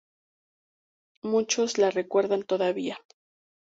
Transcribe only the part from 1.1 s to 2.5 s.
Muchos la recuerdan